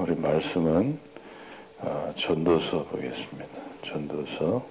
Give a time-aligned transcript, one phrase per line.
[0.00, 0.98] 우리 말씀은
[1.80, 3.60] 어, 전도서 보겠습니다.
[3.82, 4.66] 전도서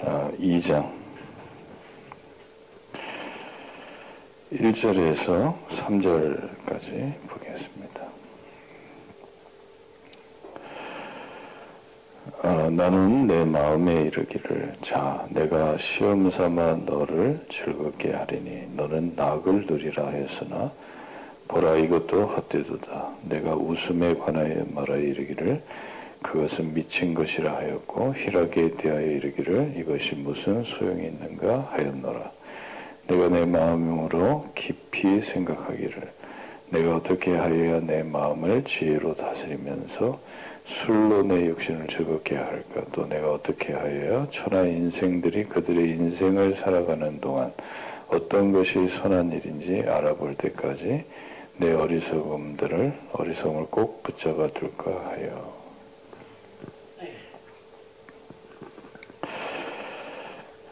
[0.00, 0.90] 어, 2장
[4.52, 8.02] 1절에서 3절까지 보겠습니다.
[12.42, 20.08] 어, 나는 내 마음에 이르기를 자 내가 시험 삼아 너를 즐겁게 하리니 너는 낙을 누리라
[20.08, 20.72] 했으나
[21.48, 23.10] 보라 이것도 헛되도다.
[23.22, 25.62] 내가 웃음에 관하여 말하여 이르기를
[26.22, 32.32] 그것은 미친 것이라 하였고 희락에 대하여 이르기를 이것이 무슨 소용이 있는가 하였노라.
[33.06, 36.10] 내가 내 마음으로 깊이 생각하기를
[36.70, 40.18] 내가 어떻게 하여야 내 마음을 지혜로 다스리면서
[40.66, 47.52] 술로 내 육신을 즐겁게 할까 또 내가 어떻게 하여야 천하 인생들이 그들의 인생을 살아가는 동안
[48.08, 51.04] 어떤 것이 선한 일인지 알아볼 때까지
[51.58, 55.56] 내 어리석음들을 어리석음을 꼭 붙잡아 둘까 하여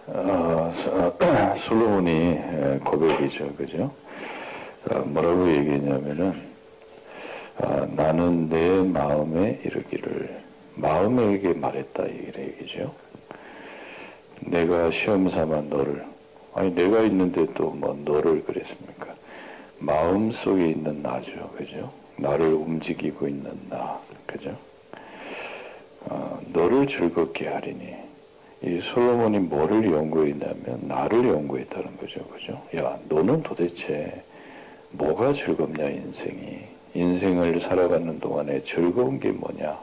[0.06, 0.70] 어,
[1.56, 2.38] 솔로몬이
[2.84, 3.90] 고백이죠, 그죠?
[4.90, 6.32] 어, 뭐라고 얘기했냐면은
[7.56, 10.42] 아, 나는 내 마음에 이르기를
[10.74, 12.94] 마음에 이르게 말했다 이 얘기죠.
[14.40, 16.04] 내가 시험 삼아 너를
[16.52, 19.13] 아니 내가 있는데 또 뭐 너를 그랬습니까?
[19.84, 21.92] 마음 속에 있는 나죠, 그죠?
[22.16, 24.56] 나를 움직이고 있는 나, 그죠?
[26.00, 27.94] 어, 너를 즐겁게 하리니.
[28.62, 32.62] 이 솔로몬이 뭐를 연구했냐면 나를 연구했다는 거죠, 그죠?
[32.76, 34.22] 야, 너는 도대체
[34.92, 36.60] 뭐가 즐겁냐 인생이.
[36.94, 39.78] 인생을 살아가는 동안에 즐거운 게 뭐냐?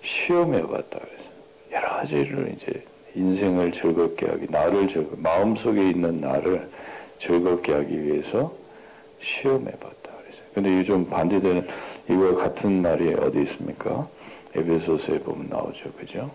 [0.00, 1.30] 시험해 봤다 그래서
[1.70, 2.84] 여러 가지를 이제
[3.14, 6.68] 인생을 즐겁게 하기 나를 즐거 마음속에 있는 나를
[7.18, 8.61] 즐겁게 하기 위해서
[9.22, 11.66] 시험해봤다 그래서 근데 요즘 반대되는
[12.08, 14.08] 이거 같은 말이 어디 있습니까?
[14.54, 16.30] 에베소서에 보면 나오죠, 그죠?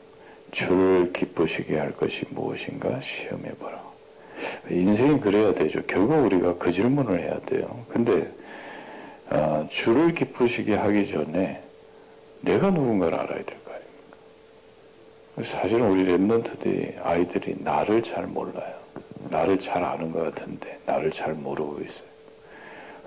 [0.52, 3.86] 주를 기쁘시게 할 것이 무엇인가 시험해봐라.
[4.70, 5.81] 인생이 그래야 되죠.
[5.87, 7.86] 결국 우리가 그 질문을 해야 돼요.
[7.89, 8.31] 근데
[9.30, 11.61] 어, 주를 기쁘시게 하기 전에
[12.42, 15.43] 내가 누군가를 알아야 될 거 아닙니까?
[15.59, 18.73] 사실은 우리 랩런트들이 아이들이 나를 잘 몰라요.
[19.30, 22.08] 나를 잘 아는 것 같은데 나를 잘 모르고 있어요.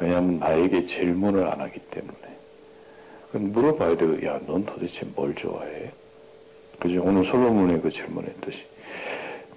[0.01, 2.17] 왜냐하면 나에게 질문을 안 하기 때문에.
[3.33, 4.27] 물어봐야 돼요.
[4.27, 5.93] 야, 넌 도대체 뭘 좋아해?
[6.79, 7.03] 그죠?
[7.05, 8.65] 오늘 솔로몬의 그 질문했듯이.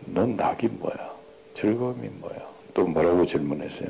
[0.05, 1.13] 넌 낙이 뭐야?
[1.53, 2.35] 즐거움이 뭐야?
[2.73, 3.89] 또 뭐라고 질문했어요?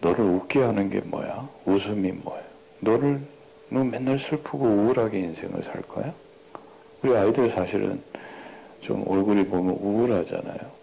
[0.00, 1.48] 너를 웃게 하는 게 뭐야?
[1.66, 2.42] 웃음이 뭐야?
[2.78, 3.20] 너를
[3.68, 6.14] 너 맨날 슬프고 우울하게 인생을 살 거야?
[7.02, 8.00] 우리 아이들 사실은
[8.80, 10.80] 좀 얼굴이 보면 우울하잖아요.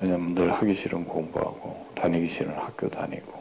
[0.00, 3.37] 왜냐면 늘 하기 싫은 공부하고 다니기 싫은 학교 다니고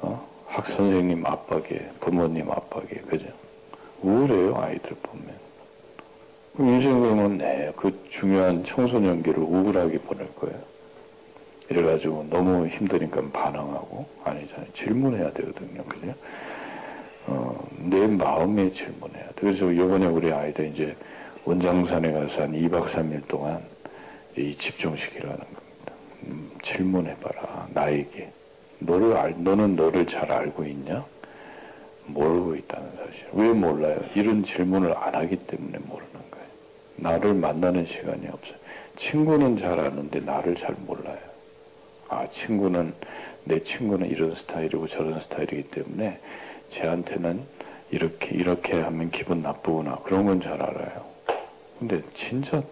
[0.00, 0.28] 어?
[0.46, 3.26] 학 선생님 압박에 부모님 압박에 그죠?
[4.02, 5.48] 우울해요 아이들 보면.
[6.60, 10.58] 인생 그러면 네, 그 중요한 청소년기를 우울하게 보낼 거예요.
[11.70, 14.66] 이래가지고 너무 힘드니까 반항하고 아니잖아요.
[14.72, 15.84] 질문해야 되거든요.
[15.84, 16.14] 그죠?
[17.26, 19.32] 어, 내 마음에 질문해야 돼.
[19.36, 20.96] 그래서 이번에 우리 아이들 이제
[21.44, 23.62] 원장산에 가서 한 2박 3일 동안
[24.36, 25.92] 이 집중시키라는 겁니다.
[26.24, 27.68] 음, 질문해봐라.
[27.74, 28.30] 나에게.
[28.80, 31.04] 너를 알, 너는 너를 잘 알고 있냐?
[32.06, 33.26] 모르고 있다는 사실.
[33.32, 33.98] 왜 몰라요?
[34.14, 36.46] 이런 질문을 안 하기 때문에 모르는 거예요.
[36.96, 38.56] 나를 만나는 시간이 없어요.
[38.96, 41.18] 친구는 잘 아는데 나를 잘 몰라요.
[42.08, 42.94] 아, 친구는,
[43.44, 46.18] 내 친구는 이런 스타일이고 저런 스타일이기 때문에
[46.70, 47.42] 쟤한테는
[47.90, 49.96] 이렇게, 이렇게 하면 기분 나쁘구나.
[50.04, 51.04] 그런 건 잘 알아요.
[51.78, 52.62] 근데 진짜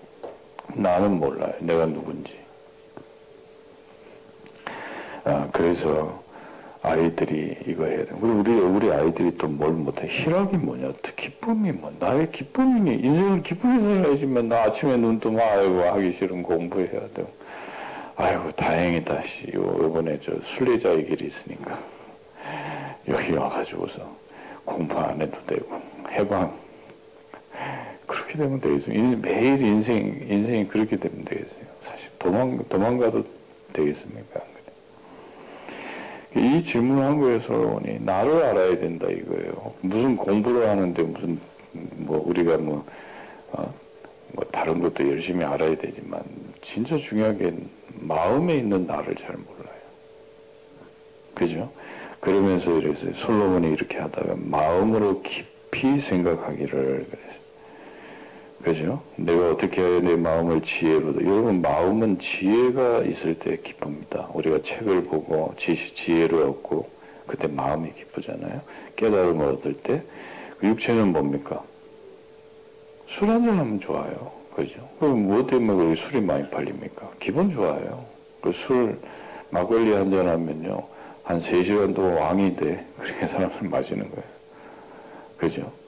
[0.74, 1.52] 나는 몰라요.
[1.60, 2.38] 내가 누군지.
[5.26, 6.22] 아, 그래서
[6.82, 8.12] 아이들이 이거 해야 돼.
[8.20, 10.06] 우리, 우리 아이들이 또 뭘 못해.
[10.08, 10.92] 희락이 뭐냐.
[11.16, 11.92] 기쁨이 뭐.
[11.98, 17.28] 나의 기쁨이, 인생을 기쁘게 살아야지만 나 아침에 눈 뜨면 아이고 하기 싫은 공부해야 되고.
[18.14, 21.78] 아이고 다행이다 씨 요번에 저 순례자의 길이 있으니까
[23.08, 24.00] 여기 와가지고서
[24.64, 25.78] 공부 안 해도 되고
[26.10, 26.50] 해방
[28.06, 33.22] 그렇게 되면 되겠어요 매일 인생 인생이 그렇게 되면 되겠어요 사실 도망 도망가도
[33.74, 34.40] 되겠습니까
[36.36, 41.38] 이 질문을 한 거예요 솔로몬이 나를 알아야 된다 이거예요 무슨 공부를 하는데 무슨
[41.96, 42.84] 뭐 우리가 뭐,
[43.52, 43.72] 어?
[44.32, 46.20] 뭐 다른 것도 열심히 알아야 되지만
[46.60, 47.52] 진짜 중요한 게
[48.00, 49.76] 마음에 있는 나를 잘 몰라요.
[51.34, 51.70] 그죠?
[52.20, 57.45] 그러면서 이래서 솔로몬이 이렇게 하다가 마음으로 깊이 생각하기를 그래서
[58.66, 59.00] 그죠?
[59.14, 64.28] 내가 어떻게 해야 내 마음을 지혜로 여러분 마음은 지혜가 있을 때 기쁩니다.
[64.34, 66.90] 우리가 책을 보고 지, 지혜를 얻고
[67.28, 68.60] 그때 마음이 기쁘잖아요.
[68.96, 70.02] 깨달음을 얻을 때.
[70.58, 71.62] 그 육체는 뭡니까?
[73.06, 74.32] 술 한잔 하면 좋아요.
[74.52, 74.88] 그죠?
[74.98, 77.08] 그럼 무엇 때문에 그렇게 술이 많이 팔립니까?
[77.20, 78.04] 기분 좋아요.
[78.40, 78.98] 그 술,
[79.50, 80.82] 막걸리 한잔 하면요.
[81.22, 82.84] 한 3시간 동안 왕이 돼.
[82.98, 84.24] 그렇게 사람을 마시는 거예요.
[85.36, 85.85] 그죠?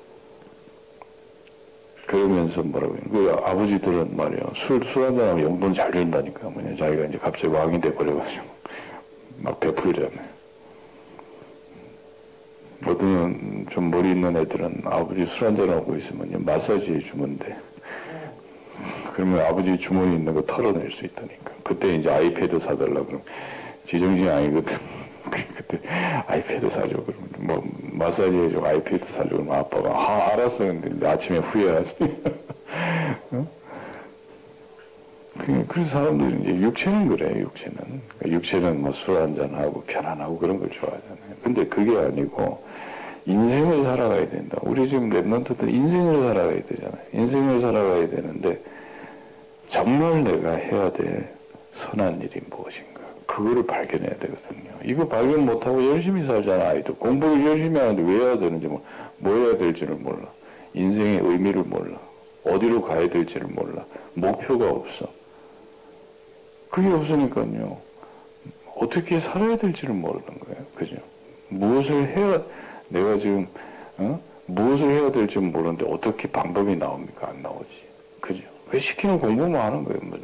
[2.09, 2.97] 그러면서 뭐라고.
[3.13, 4.41] 그 아버지들은 말이야.
[4.55, 6.49] 술, 술 한잔하면 용돈 잘 준다니까.
[6.49, 6.75] 뭐냐.
[6.75, 8.45] 자기가 이제 갑자기 왕이 돼 버려가지고.
[9.43, 10.39] 막 베풀잖아요.
[12.87, 17.55] 어떤 좀 머리 있는 애들은 아버지 술 한잔하고 있으면 마사지 해주면 돼.
[19.13, 21.53] 그러면 아버지 주머니 있는 거 털어낼 수 있다니까.
[21.63, 23.21] 그때 이제 아이패드 사달라 그러면
[23.85, 24.79] 지정신 아니거든.
[25.57, 25.79] 그때
[26.27, 27.63] 아이패드 사줘 그러면 뭐
[27.99, 31.97] 마사지 해줘 아이패드 사줘 그러면 아빠가 아 알았어 근데 아침에 후회하지.
[33.33, 33.47] 어?
[35.69, 37.77] 그래서 사람들이 이제 육체는 그래 육체는
[38.19, 41.19] 그러니까 육체는 뭐 술 한잔 하고 편안하고 그런 걸 좋아하잖아요.
[41.43, 42.65] 근데 그게 아니고
[43.27, 44.59] 인생을 살아가야 된다.
[44.63, 46.99] 우리 지금 랩런트들 인생을 살아가야 되잖아요.
[47.13, 48.61] 인생을 살아가야 되는데
[49.69, 51.29] 정말 내가 해야 될
[51.75, 53.01] 선한 일이 무엇인가.
[53.27, 54.68] 그거를 발견해야 되거든요.
[54.85, 56.95] 이거 발견 못하고 열심히 살잖아, 아이들.
[56.95, 58.85] 공부를 열심히 하는데 왜 해야 되는지, 뭐,
[59.19, 60.29] 뭐 해야 될지를 몰라.
[60.75, 61.99] 인생의 의미를 몰라.
[62.45, 63.85] 어디로 가야 될지를 몰라.
[64.15, 65.07] 목표가 없어.
[66.71, 67.79] 그게 없으니까요.
[68.77, 70.65] 어떻게 살아야 될지를 모르는 거예요.
[70.75, 70.97] 그죠?
[71.49, 72.43] 무엇을 해야,
[72.89, 73.47] 내가 지금,
[73.97, 74.21] 어?
[74.47, 77.29] 무엇을 해야 될지 모르는데 어떻게 방법이 나옵니까?
[77.29, 77.83] 안 나오지.
[78.21, 78.43] 그죠?
[78.71, 80.01] 왜 시키는 공부만 하는 거예요.
[80.03, 80.19] 뭐,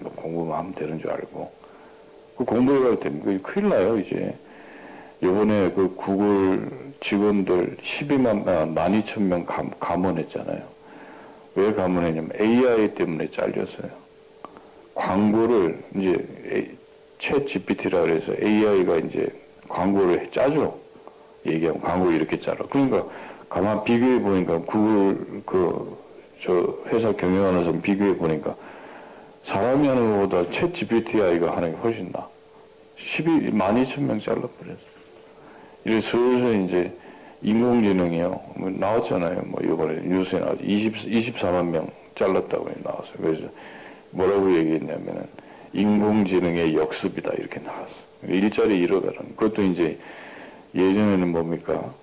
[0.00, 1.52] 뭐 공부만 하면 되는 줄 알고.
[2.38, 4.34] 그 공부해 갈 때는 큰일 나요, 이제.
[5.20, 6.70] 요번에 그 구글
[7.00, 10.62] 직원들 12만, 아, 12,000명 감, 감원했잖아요.
[11.56, 13.90] 왜 감원했냐면 AI 때문에 잘렸어요.
[14.94, 16.76] 광고를 이제
[17.18, 19.28] 챗 GPT라 그래서 AI가 이제
[19.68, 20.78] 광고를 짜죠.
[21.44, 22.64] 얘기하면 광고 이렇게 짜라.
[22.70, 23.04] 그러니까
[23.48, 25.98] 가만 비교해 보니까 구글 그
[26.40, 28.54] 저 회사 경영하는 사람 비교해 보니까
[29.48, 32.28] 사람이 하는 것보다 챗 GPTI가 하는 게 훨씬 나.
[32.96, 34.76] 12, 12,000명 잘라버렸어.
[35.86, 36.92] 이래 슬슬 이제
[37.40, 38.40] 인공지능이요.
[38.56, 39.44] 뭐 나왔잖아요.
[39.46, 40.62] 뭐 이번에 뉴스에 나왔죠.
[40.62, 43.14] 20, 24만 명 잘랐다고 나왔어요.
[43.16, 43.44] 그래서
[44.10, 45.26] 뭐라고 얘기했냐면은
[45.72, 48.04] 인공지능의 역습이다 이렇게 나왔어.
[48.28, 49.34] 일자리 잃어가는.
[49.34, 49.98] 그것도 이제
[50.74, 51.94] 예전에는 뭡니까?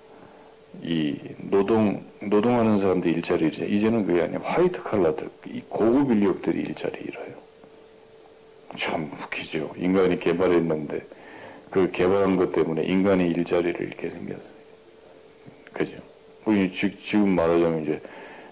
[0.82, 3.66] 이 노동 노동하는 사람들 일자리 잃지.
[3.66, 4.40] 이제는 그게 아니야.
[4.42, 7.35] 화이트 칼라들, 이 고급 인력들이 일자리 잃어요.
[8.76, 9.74] 참 웃기죠.
[9.76, 11.02] 인간이 개발했는데
[11.70, 14.56] 그 개발한 것 때문에 인간이 일자리를 잃게 생겼어요.
[15.72, 15.96] 그죠?
[16.44, 18.00] 우리 지금 말하자면 이제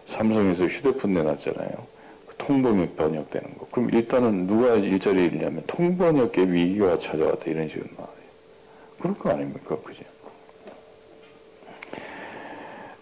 [0.07, 1.87] 삼성에서 휴대폰 내놨잖아요.
[2.27, 3.67] 그 통번역 번역되는 거.
[3.71, 8.15] 그럼 일단은 누가 일자리 잃냐면 통번역계 위기가 찾아왔다 이런 식으로 나와요.
[8.99, 9.77] 그럴 거 아닙니까?
[9.83, 10.03] 그죠?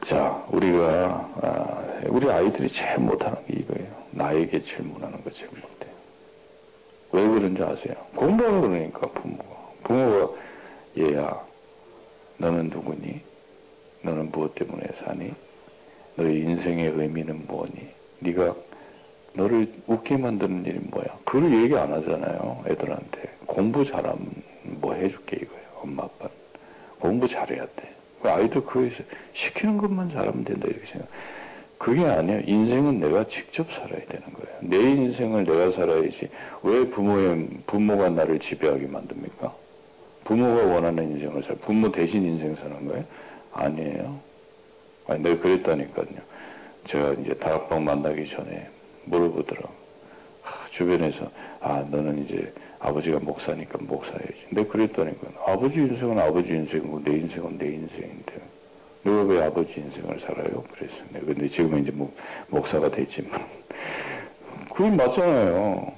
[0.02, 3.86] 자, 우리가, 아, 우리 아이들이 제일 못하는 게 이거예요.
[4.10, 5.91] 나에게 질문하는 거 제일 못해요.
[7.12, 7.94] 왜 그런지 아세요?
[8.14, 9.44] 공부하라 그러니까 부모가.
[9.84, 10.32] 부모가,
[10.98, 11.40] 얘야,
[12.38, 13.20] 너는 누구니?
[14.02, 15.32] 너는 무엇 때문에 사니?
[16.16, 17.88] 너의 인생의 의미는 뭐니?
[18.20, 18.54] 네가
[19.34, 21.06] 너를 웃게 만드는 일이 뭐야?
[21.24, 22.64] 그걸 얘기 안 하잖아요.
[22.66, 23.30] 애들한테.
[23.46, 24.30] 공부 잘하면
[24.62, 25.64] 뭐 해줄게 이거예요.
[25.82, 26.32] 엄마 아빠는.
[26.98, 27.94] 공부 잘해야 돼.
[28.22, 31.08] 그 아이들 그거에서 시키는 것만 잘하면 된다 이렇게 생각.
[31.82, 32.42] 그게 아니에요.
[32.46, 34.56] 인생은 내가 직접 살아야 되는 거예요.
[34.60, 36.28] 내 인생을 내가 살아야지.
[36.62, 39.52] 왜 부모의 부모가 나를 지배하게 만듭니까?
[40.22, 41.56] 부모가 원하는 인생을 살.
[41.56, 43.04] 부모 대신 인생 사는 거예요?
[43.50, 44.16] 아니에요.
[45.08, 46.06] 아니 내가 그랬다니까요.
[46.84, 48.68] 제가 이제 다락방 만나기 전에
[49.06, 49.74] 물어보더라고.
[50.44, 54.46] 아, 주변에서 아 너는 이제 아버지가 목사니까 목사야지.
[54.50, 55.26] 내가 그랬다니까.
[55.48, 58.51] 아버지 인생은 아버지 인생이고 내 인생은 내 인생인데.
[59.04, 60.62] 왜 아버지 인생을 살아요?
[60.74, 61.26] 그랬어요.
[61.26, 62.12] 근데 지금은 이제 뭐
[62.48, 63.44] 목사가 됐지만.
[64.74, 65.92] 그게 맞잖아요.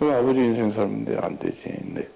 [0.00, 1.62] 왜 아버지 인생 살면 안 되지.
[1.82, 2.06] 내,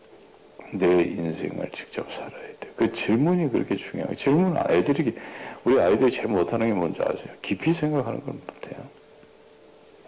[0.73, 2.71] 내 인생을 직접 살아야 돼.
[2.77, 4.15] 그 질문이 그렇게 중요해요.
[4.15, 5.17] 질문, 애들이,
[5.65, 7.33] 우리 아이들이 제일 못하는 게 뭔지 아세요?
[7.43, 8.81] 깊이 생각하는 건 못해요.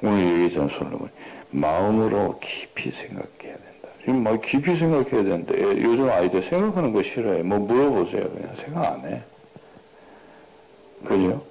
[0.02, 1.10] 오늘 얘기했잖아, 솔로몬.
[1.50, 3.88] 마음으로 깊이 생각해야 된다.
[4.00, 7.42] 지금 막 깊이 생각해야 되는데 요즘 아이들 생각하는 거 싫어해.
[7.42, 8.30] 뭐 물어보세요.
[8.30, 9.22] 그냥 생각 안 해.
[11.04, 11.42] 그죠?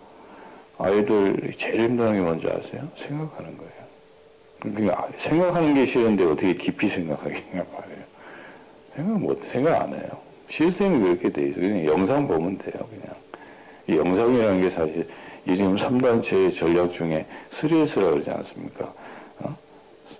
[0.77, 2.88] 아이들 제일 힘든 게 뭔지 아세요?
[2.96, 3.72] 생각하는 거예요.
[4.60, 8.03] 그러니까 생각하는 게 싫은데 어떻게 깊이 생각하겠냐 말이에요.
[8.96, 10.29] 생각 못, 생각 안 해요.
[10.50, 11.62] 시스템이 그렇게 돼 있어요.
[11.62, 12.88] 그냥 영상 보면 돼요.
[12.89, 13.15] 그냥.
[13.88, 15.08] 이 영상이라는 게 사실
[15.46, 18.94] 이 지금 3단체 전략 중에 3S라고 그러지 않습니까?
[19.39, 19.58] 어?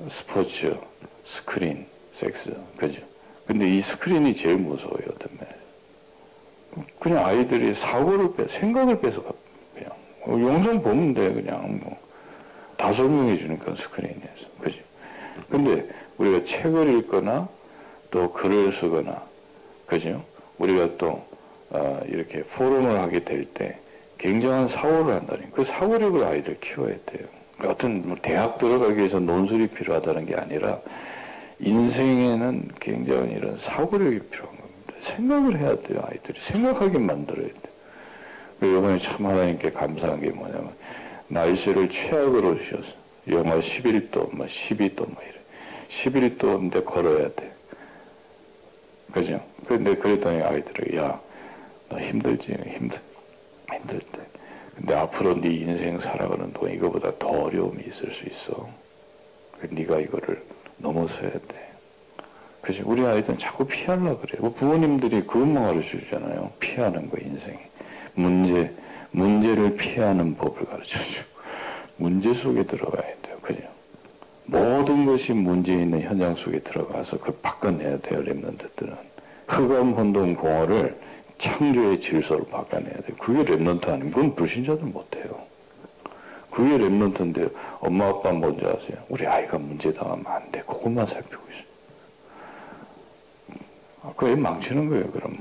[0.08, 0.76] 스포츠,
[1.24, 2.56] 스크린, 섹스.
[2.78, 3.02] 그죠?
[3.46, 5.38] 근데 이 스크린이 제일 무서워요, 어떤 면.
[7.10, 9.32] 그냥 아이들이 사고를 빼, 생각을 뺏어가,
[9.74, 9.92] 그냥.
[10.22, 11.98] 어, 영상 보면 돼, 그냥 뭐.
[12.78, 14.46] 다 설명해 주니까 스크린에서.
[14.62, 14.84] 그지?
[15.50, 15.89] 근데
[16.20, 17.50] 우리가 책을 읽거나
[18.12, 19.24] 또 글을 쓰거나,
[19.88, 20.24] 그죠?
[20.60, 21.25] 우리가 또,
[21.72, 23.80] 어, 이렇게 포럼을 하게 될 때
[24.20, 25.51] 굉장한 사고를 한다니.
[25.51, 27.28] 그 사고력을 아이들 키워야 돼요.
[27.63, 30.80] 어떤 뭐 대학 들어가기 위해서 논술이 필요하다는 게 아니라
[31.60, 34.59] 인생에는 굉장히 이런 사고력이 필요한.
[35.00, 36.39] 생각을 해야 돼요, 아이들이.
[36.39, 38.77] 생각하게 만들어야 돼요.
[38.77, 40.74] 이번에 참 하나님께 감사한 게 뭐냐면,
[41.27, 43.00] 날씨를 최악으로 주셨어.
[43.27, 45.39] 영하 11도, 뭐 12도, 뭐 이래.
[45.89, 47.51] 11도인데 걸어야 돼.
[49.12, 49.41] 그죠?
[49.68, 51.20] 근데 그랬더니 아이들에게, 야,
[51.89, 52.51] 너 힘들지?
[52.51, 53.00] 힘들,
[53.72, 54.22] 힘들 때.
[54.75, 58.70] 근데 앞으로 네 인생 살아가는 동안 이거보다 더 어려움이 있을 수 있어.
[59.62, 60.41] 네가 이거를
[60.77, 61.69] 넘어서야 돼.
[62.62, 62.84] 그지?
[62.86, 64.42] 우리 아이들은 자꾸 피하려 그래요.
[64.42, 66.51] 뭐 부모님들이 그것만 가르쳐 주잖아요.
[66.60, 67.60] 피하는 거, 인생에.
[68.16, 68.72] 문제,
[69.12, 71.22] 문제를 피하는 법을 가르쳐 줘.
[71.98, 73.38] 문제 속에 들어가야 돼요.
[73.42, 73.62] 그죠?
[74.46, 78.24] 모든 것이 문제 있는 현장 속에 들어가서 그걸 바꿔내야 돼요.
[78.24, 78.98] remnant들은.
[79.48, 80.98] 흑암 혼동 공허를
[81.38, 83.16] 창조의 질서로 바꿔내야 돼요.
[83.18, 85.48] 그게 remnant 아니면 그건 불신자들 못해요.
[86.51, 88.98] 그게 랩런트인데 엄마 아빠 뭔지 아세요?
[89.08, 90.62] 우리 아이가 문제 당하면 안 돼.
[90.62, 91.69] 그것만 살피고 있어요.
[94.01, 95.12] 아, 그애 망치는 거예요.
[95.12, 95.38] 그럼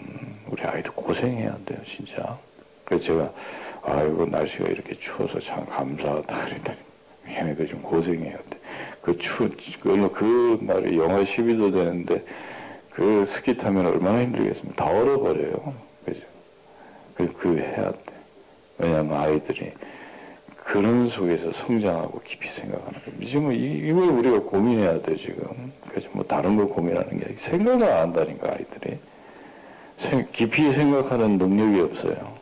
[0.50, 1.78] 우리 아이도 고생해야 돼요.
[1.86, 2.38] 진짜.
[2.84, 3.32] 그래서 제가
[3.82, 6.78] 아이고 날씨가 이렇게 추워서 참 감사하다 그랬더니
[7.28, 8.58] 얘네가 좀 고생해야 돼.
[9.02, 9.48] 그 추,
[9.80, 12.24] 그, 그 날에 영하 12도 되는데
[12.90, 14.84] 그 스키 타면 얼마나 힘들겠습니까?
[14.84, 15.74] 다 얼어버려요.
[16.04, 16.20] 그죠?
[17.14, 18.14] 그, 그 해야 돼.
[18.78, 19.72] 왜냐하면 아이들이
[20.68, 23.26] 그런 속에서 성장하고 깊이 생각하는 겁니다.
[23.26, 25.72] 지금 이, 걸 우리가 고민해야 돼, 지금.
[25.88, 26.10] 그죠?
[26.12, 28.98] 뭐 다른 걸 고민하는 게 생각을 안 한다니까, 아이들이.
[29.96, 32.34] 생, 깊이 생각하는 능력이 없어요.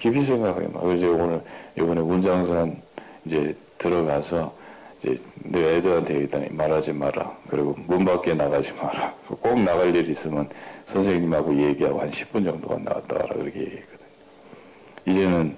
[0.00, 0.24] 깊이
[0.72, 0.82] 막.
[0.82, 1.40] 그래서 오늘,
[1.76, 2.82] 이번에 문장산
[3.24, 4.52] 이제 들어가서
[5.00, 7.36] 이제 내 애들한테 일단 말하지 마라.
[7.48, 9.14] 그리고 문 밖에 나가지 마라.
[9.28, 10.48] 꼭 나갈 일 있으면
[10.86, 13.32] 선생님하고 얘기하고 한 10분 정도만 나갔다.
[13.32, 14.06] 그렇게 얘기했거든.
[15.06, 15.56] 이제는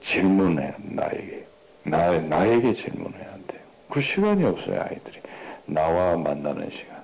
[0.00, 1.46] 질문해, 나에게.
[1.84, 3.60] 나, 나에게 질문해야 돼요.
[3.88, 5.20] 그 시간이 없어요, 아이들이.
[5.66, 7.02] 나와 만나는 시간.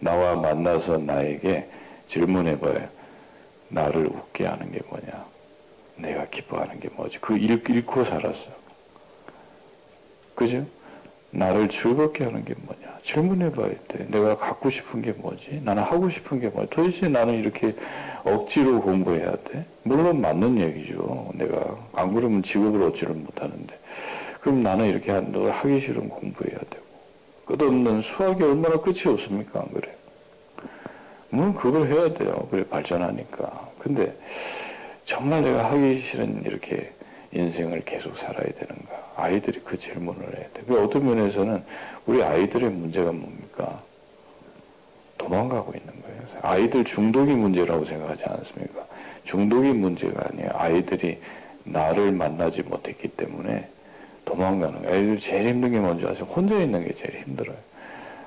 [0.00, 1.68] 나와 만나서 나에게
[2.06, 2.88] 질문해봐요.
[3.68, 5.26] 나를 웃게 하는 게 뭐냐?
[5.96, 7.18] 내가 기뻐하는 게 뭐지?
[7.20, 8.50] 그 읽, 읽고 살았어.
[10.34, 10.64] 그죠?
[11.30, 12.98] 나를 즐겁게 하는 게 뭐냐?
[13.02, 14.06] 질문해 봐야 돼.
[14.08, 15.60] 내가 갖고 싶은 게 뭐지?
[15.64, 16.70] 나는 하고 싶은 게 뭐지?
[16.70, 17.74] 도대체 나는 이렇게
[18.34, 19.64] 억지로 공부해야 돼?
[19.82, 21.30] 물론 맞는 얘기죠.
[21.34, 23.78] 내가 안 그러면 직업을 얻지를 못하는데.
[24.40, 26.86] 그럼 나는 이렇게 늘 하기 싫은 공부해야 되고.
[27.46, 29.60] 끝없는 수학이 얼마나 끝이 없습니까?
[29.60, 29.94] 안 그래?
[31.30, 32.46] 물론 그걸 해야 돼요.
[32.50, 33.70] 그래, 발전하니까.
[33.78, 34.16] 근데
[35.04, 36.92] 정말 내가 하기 싫은 이렇게
[37.32, 39.12] 인생을 계속 살아야 되는가?
[39.16, 40.62] 아이들이 그 질문을 해야 돼.
[40.66, 41.64] 그 어떤 면에서는
[42.06, 43.82] 우리 아이들의 문제가 뭡니까?
[45.18, 46.07] 도망가고 있는 거예요.
[46.42, 48.86] 아이들 중독이 문제라고 생각하지 않습니까?
[49.24, 50.50] 중독이 문제가 아니에요.
[50.54, 51.18] 아이들이
[51.64, 53.68] 나를 만나지 못했기 때문에
[54.24, 54.94] 도망가는 거예요.
[54.94, 56.24] 아이들 제일 힘든 게 뭔지 아세요?
[56.24, 57.56] 혼자 있는 게 제일 힘들어요.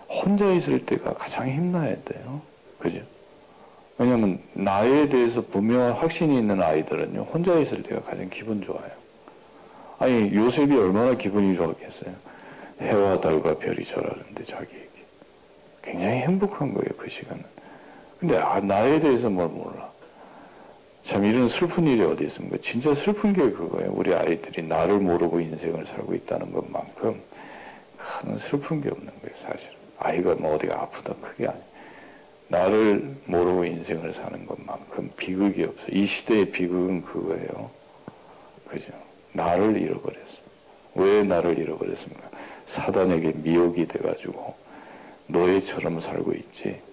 [0.09, 2.41] 혼자 있을 때가 가장 힘나야 돼요.
[2.79, 2.99] 그죠?
[3.97, 7.21] 왜냐면 나에 대해서 분명한 확신이 있는 아이들은요.
[7.21, 8.91] 혼자 있을 때가 가장 기분 좋아요.
[9.99, 12.13] 아니 요셉이 얼마나 기분이 좋았겠어요.
[12.81, 14.89] 해와 달과 별이 절하는데 자기에게.
[15.83, 16.89] 굉장히 행복한 거예요.
[16.97, 17.43] 그 시간은.
[18.21, 19.89] 근데 아, 나에 대해서 뭘 몰라.
[21.03, 22.57] 참 이런 슬픈 일이 어디 있습니까?
[22.61, 23.91] 진짜 슬픈 게 그거예요.
[23.95, 27.19] 우리 아이들이 나를 모르고 인생을 살고 있다는 것만큼
[27.97, 29.35] 큰 슬픈 게 없는 거예요.
[29.41, 29.73] 사실은.
[29.97, 31.63] 아이가 뭐 어디가 아프다 크게 아니에요.
[32.49, 35.87] 나를 모르고 인생을 사는 것만큼 비극이 없어.
[35.89, 37.71] 이 시대의 비극은 그거예요.
[38.67, 38.93] 그죠?
[39.33, 40.41] 나를 잃어버렸어.
[40.93, 42.29] 왜 나를 잃어버렸습니까?
[42.67, 44.53] 사단에게 미혹이 돼가지고
[45.25, 46.90] 노예처럼 살고 있지.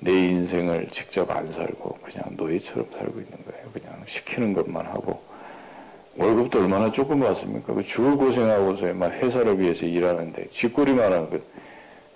[0.00, 3.70] 내 인생을 직접 안 살고 그냥 노예처럼 살고 있는 거예요.
[3.72, 5.22] 그냥 시키는 것만 하고
[6.16, 7.74] 월급도 얼마나 조금 받습니까?
[7.74, 11.40] 그 죽을 고생하고서 막 회사를 위해서 일하는데 쥐꼬리만 하는 것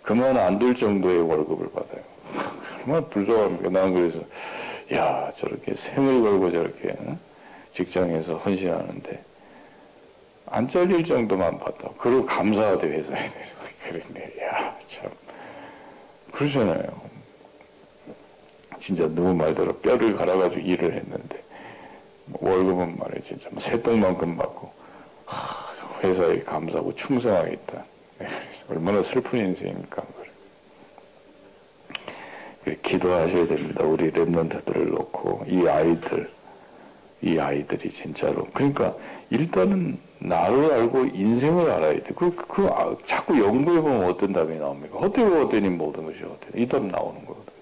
[0.03, 2.03] 그만 안 될 정도의 월급을 받아요.
[2.87, 3.69] 얼마나 불쌍합니까?
[3.71, 4.21] 난 그래서
[4.95, 6.95] 야 저렇게 생을 걸고 저렇게
[7.73, 9.25] 직장에서 헌신하는데
[10.47, 11.88] 안 잘릴 정도만 받다.
[11.99, 13.31] 그리고 감사하대 회사에.
[13.85, 14.33] 그랬네.
[14.43, 15.11] 야, 참.
[16.33, 17.13] 그러잖아요.
[18.85, 21.43] 진짜 누구 말대로 뼈를 갈아가지고 일을 했는데,
[22.26, 24.71] 뭐 월급은 말이야, 진짜 뭐 새똥만큼 받고,
[25.25, 25.73] 하,
[26.03, 27.83] 회사에 감사하고 충성하겠다.
[28.19, 28.26] 네,
[28.69, 30.03] 얼마나 슬픈 인생입니까?
[32.62, 33.85] 그 기도하셔야 됩니다.
[33.85, 36.31] 우리 랩런트들을 놓고 이 아이들
[37.23, 38.95] 이 아이들이 진짜로 그러니까
[39.31, 42.12] 일단은 나를 알고 인생을 알아야 돼.
[42.14, 44.99] 그, 그, 아, 자꾸 연구해보면 어떤 답이 나옵니까?
[44.99, 46.59] 헛되고 헛되니 모든 것이 헛되다.
[46.59, 47.53] 이답 나오는 거거든.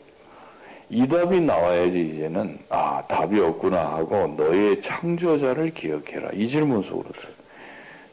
[0.94, 6.28] 이 답이 나와야지 이제는, 아, 답이 없구나 하고 너의 창조자를 기억해라.
[6.34, 7.08] 이 질문 속으로.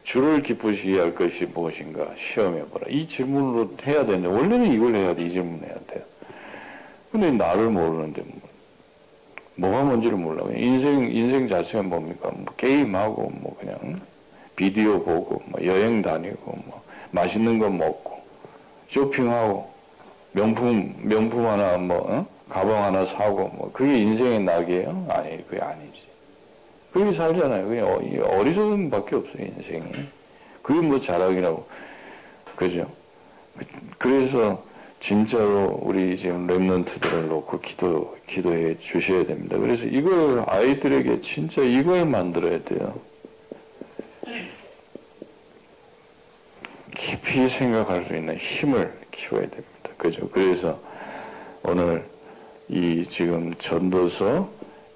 [0.03, 2.87] 주를 기쁘시게 할 것이 무엇인가 시험해보라.
[2.87, 5.25] 이 질문으로 해야 되는데, 원래는 이걸 해야 돼.
[5.25, 6.05] 이 질문 해야 돼.
[7.11, 8.49] 근데 나를 모르는데, 뭐,
[9.55, 10.45] 뭐가 뭔지를 몰라.
[10.55, 12.31] 인생, 인생 자체가 뭡니까?
[12.33, 13.99] 뭐 게임하고, 뭐 그냥,
[14.55, 16.81] 비디오 보고, 뭐 여행 다니고, 뭐
[17.11, 18.21] 맛있는 거 먹고,
[18.87, 19.69] 쇼핑하고,
[20.31, 22.38] 명품, 명품 하나, 뭐, 어?
[22.49, 25.05] 가방 하나 사고, 뭐, 그게 인생의 낙이에요?
[25.09, 26.03] 아니, 그게 아니지.
[26.91, 27.67] 그게 살잖아요.
[27.67, 29.91] 그게 어, 어리석은 밖에 없어요, 인생이.
[30.61, 31.67] 그게 뭐 자랑이라고.
[32.55, 32.87] 그죠?
[33.97, 34.63] 그래서,
[34.99, 39.57] 진짜로 우리 지금 랩런트들을 놓고 기도, 기도해 주셔야 됩니다.
[39.57, 42.99] 그래서 이걸 아이들에게 진짜 이걸 만들어야 돼요.
[46.95, 49.89] 깊이 생각할 수 있는 힘을 키워야 됩니다.
[49.97, 50.27] 그죠?
[50.29, 50.77] 그래서
[51.63, 52.05] 오늘
[52.69, 54.47] 이 지금 전도서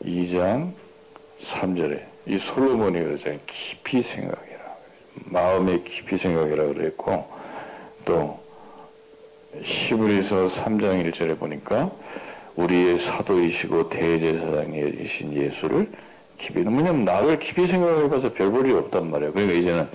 [0.05, 0.73] 2장
[1.41, 3.39] 3절에 이 솔로몬이 그러잖아요.
[3.47, 4.61] 깊이 생각해라.
[5.25, 7.27] 마음에 깊이 생각해라 그랬고
[8.05, 8.39] 또
[9.59, 11.91] 히브리서 3장 1절에 보니까
[12.55, 15.91] 우리의 사도이시고 대제사장이신 예수를
[16.37, 19.33] 깊이 뭐냐면 나를 깊이 생각해봐서 별 볼일 없단 말이에요.
[19.33, 19.87] 그러니까 이제는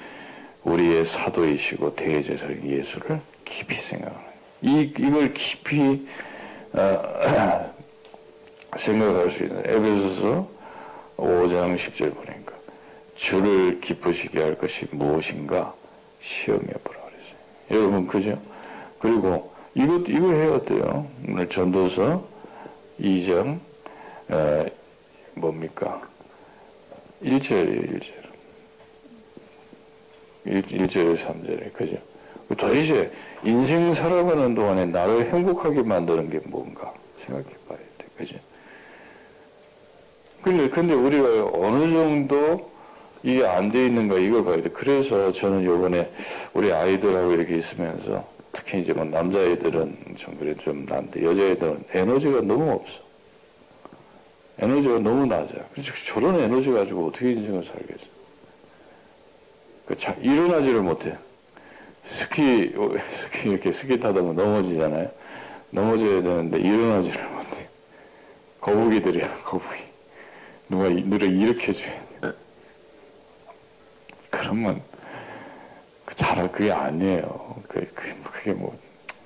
[0.65, 4.27] 우리의 사도이시고 대제사장 예수를 깊이 생각하는
[4.63, 6.38] 이 이걸 깊이 어,
[8.77, 10.49] 생각할 수 있는 에베소서
[11.17, 12.55] 5장 10절 보니까
[13.17, 15.75] 주를 기쁘시게 할 것이 무엇인가
[16.21, 17.37] 시험해 보라 그랬어요.
[17.71, 18.41] 여러분 그죠?
[18.99, 21.09] 그리고 이것 이거 해야 돼요.
[21.27, 22.25] 오늘 전도서
[23.01, 23.59] 2장
[24.31, 24.71] 에,
[25.35, 26.03] 뭡니까?
[27.23, 28.29] 1절이에요, 1절.
[30.45, 31.97] 1, 절에 3절에, 그죠?
[32.57, 33.11] 도대체
[33.45, 38.37] 인생 살아가는 동안에 나를 행복하게 만드는 게 뭔가 생각해 봐야 돼, 그죠?
[40.43, 42.71] 근데, 근데 우리가 어느 정도
[43.23, 44.71] 이게 안 돼 있는가 이걸 봐야 돼.
[44.71, 46.11] 그래서 저는 요번에
[46.55, 52.71] 우리 아이들하고 이렇게 있으면서 특히 이제 뭐 남자애들은 좀 그래 좀 난데 여자애들은 에너지가 너무
[52.73, 52.95] 없어.
[54.61, 55.53] 에너지가 너무 낮아.
[55.73, 58.07] 그래서 저런 에너지 가지고 어떻게 인생을 살겠어?
[59.87, 61.17] 그 자, 일어나지를 못해.
[62.11, 62.73] 스키,
[63.11, 65.11] 스키 이렇게 스키 타다 보면 넘어지잖아요.
[65.71, 67.69] 넘어져야 되는데 일어나지를 못해.
[68.61, 69.83] 거북이들이야, 거북이.
[70.69, 72.33] 누가, 누가 일으켜줘야 돼.
[74.31, 74.83] 그러면,
[76.05, 77.63] 그 잘, 그게 아니에요.
[77.69, 78.79] 그, 그, 그게 뭐,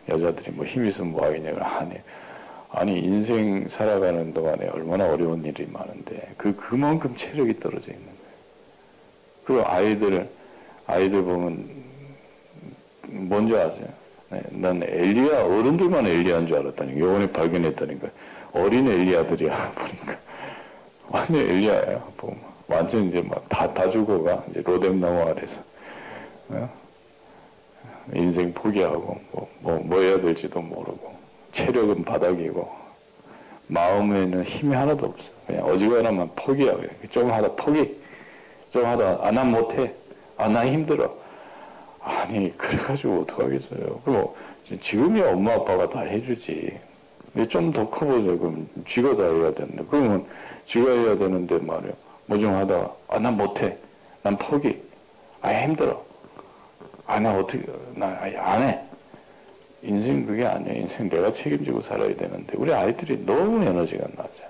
[0.09, 1.61] 여자들이 뭐 힘이 있으면 뭐 하겠냐고.
[1.61, 1.97] 아니,
[2.71, 8.19] 아니, 인생 살아가는 동안에 얼마나 어려운 일이 많은데, 그, 그만큼 체력이 떨어져 있는 거예요.
[9.45, 10.29] 그리고 아이들,
[10.87, 11.92] 아이들 보면,
[13.13, 13.87] 뭔지 아세요?
[14.31, 18.09] 네, 난 엘리야, 어른들만 엘리야인 줄 알았다니, 요번에 발견했다니까.
[18.53, 20.19] 어린 엘리야들이야, 보니까.
[21.09, 22.39] 완전 엘리야야, 보면.
[22.67, 25.61] 완전 이제 막 다, 다 죽어가, 이제 로뎀나무 아래서.
[26.49, 26.69] 어?
[28.15, 31.15] 인생 포기하고, 뭐, 뭐, 뭐 해야 될지도 모르고,
[31.53, 32.83] 체력은 바닥이고,
[33.67, 35.31] 마음에는 힘이 하나도 없어.
[35.47, 36.31] 그냥 어지간하면.
[36.35, 36.89] 그냥.
[37.11, 37.97] 좀 하다 포기.
[38.71, 39.93] 좀 하다, 아, 난 못해.
[40.37, 41.22] 아, 나 힘들어.
[42.03, 44.01] 아니, 그래가지고 어떡하겠어요.
[44.05, 44.37] 그리고
[44.81, 46.79] 지금이야 엄마 아빠가 다 해주지.
[47.33, 48.27] 근데 좀 더 커보자.
[48.37, 49.85] 그럼 쥐가 다 해야 되는데.
[49.91, 50.27] 그러면
[50.67, 51.93] 쥐가 해야 되는데 말이야.
[52.27, 53.77] 뭐 좀 하다가, 아, 난 못해.
[54.23, 54.81] 난 포기.
[55.41, 56.05] 아, 힘들어.
[57.07, 58.07] 아, 나 어떻게, 나,
[58.39, 58.81] 안 해.
[59.83, 60.75] 인생 그게 아니야.
[60.75, 62.55] 인생 내가 책임지고 살아야 되는데.
[62.57, 64.43] 우리 아이들이 너무 에너지가 낮아.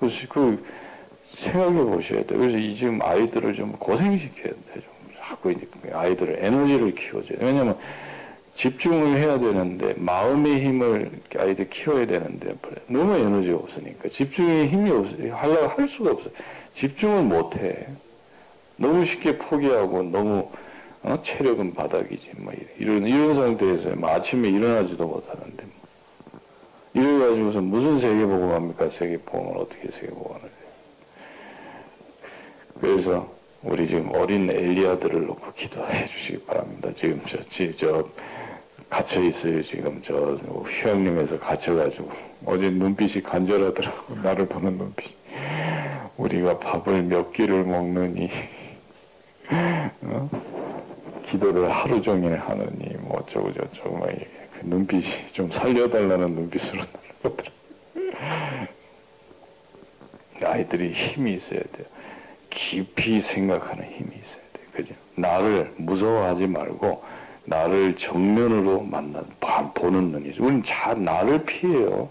[0.00, 0.64] 그래서 그,
[1.26, 2.36] 생각해 보셔야 돼.
[2.36, 4.80] 그래서 이 지금 아이들을 좀 고생시켜야 돼.
[4.80, 4.93] 좀.
[5.44, 7.38] 자꾸 이제 아이들을 에너지를 키워줘요.
[7.40, 7.76] 왜냐면
[8.54, 12.54] 집중을 해야 되는데 마음의 힘을 아이들 키워야 되는데
[12.86, 16.30] 너무 에너지가 없으니까 집중의 힘이 없어 하려고 할 수가 없어.
[16.72, 17.86] 집중을 못 해.
[18.76, 20.48] 너무 쉽게 포기하고 너무
[21.02, 21.20] 어?
[21.22, 22.30] 체력은 바닥이지.
[22.38, 26.40] 뭐 이런 이런 상태에서 뭐 아침에 일어나지도 못하는데 뭐.
[26.94, 28.88] 이래 가지고서 무슨 세계보고 합니까?
[28.88, 29.90] 세계보험을 어떻게 해?
[32.80, 33.28] 그래서
[33.64, 36.90] 우리 지금 어린 엘리아들을 놓고 기도해 주시기 바랍니다.
[36.94, 37.38] 지금 저,
[37.72, 38.06] 저
[38.90, 39.62] 갇혀 있어요.
[39.62, 40.14] 지금 저
[40.66, 42.10] 휴양림에서 갇혀가지고
[42.44, 45.16] 어제 눈빛이 간절하더라고 나를 보는 눈빛.
[46.18, 48.28] 우리가 밥을 몇 끼를 먹느니
[50.02, 50.30] 어?
[51.24, 57.10] 기도를 하루 종일 하느니 뭐 어쩌고 저쩌고 막 이렇게 그 눈빛이 좀 살려달라는 눈빛으로 나를
[57.22, 57.54] 보더라고.
[60.44, 61.86] 아이들이 힘이 있어야 돼요.
[62.54, 64.66] 깊이 생각하는 힘이 있어야 돼요.
[64.72, 64.94] 그죠?
[65.16, 67.02] 나를 무서워하지 말고
[67.44, 69.22] 나를 정면으로 만나
[69.74, 70.44] 보는 눈이죠.
[70.44, 72.08] 우리는 자 나를 피해요.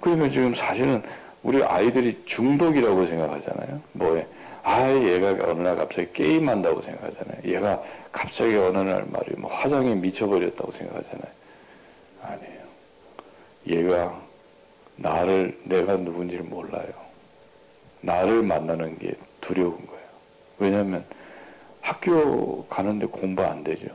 [0.00, 1.02] 그러면 지금 사실은
[1.42, 3.80] 우리 아이들이 중독이라고 생각하잖아요.
[3.92, 4.26] 뭐에
[4.62, 7.40] 아 얘가 어느 날 갑자기 게임한다고 생각하잖아요.
[7.44, 7.82] 얘가
[8.12, 11.32] 갑자기 어느 날 말이 뭐 화장에 미쳐버렸다고 생각하잖아요.
[12.22, 12.58] 아니에요.
[13.68, 14.20] 얘가
[14.96, 17.07] 나를 내가 누군지를 몰라요.
[18.00, 20.08] 나를 만나는 게 두려운 거예요.
[20.58, 21.04] 왜냐하면
[21.80, 23.88] 학교 가는데 공부 안 되죠.